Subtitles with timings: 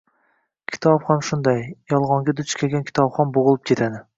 [0.75, 1.61] Kitob ham shunday.
[1.95, 4.05] Yolg’onga duch kelgan kitobxon bo’g’ilib ketadi.